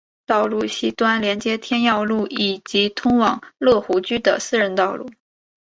[0.25, 5.07] 道路西端连接天耀路以及通往乐湖居的私人道路。